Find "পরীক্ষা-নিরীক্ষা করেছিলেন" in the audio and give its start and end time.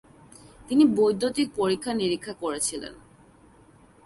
1.55-2.93